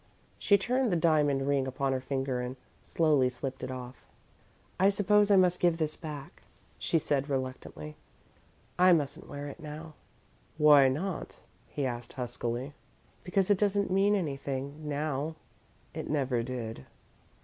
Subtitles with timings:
[0.39, 4.03] She turned the diamond ring upon her finger and slowly slipped it off.
[4.79, 6.41] "I suppose I must give this back,"
[6.79, 7.95] she said, reluctantly.
[8.79, 9.93] "I mustn't wear it now."
[10.57, 11.37] "Why not?"
[11.67, 12.73] he asked huskily.
[13.23, 15.35] "Because it doesn't mean anything now."
[15.93, 16.87] "It never did.